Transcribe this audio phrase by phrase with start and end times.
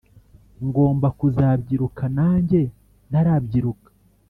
[0.65, 2.61] Ngomba kuzabyirura Nanjye
[3.09, 3.89] ntarabyiruka!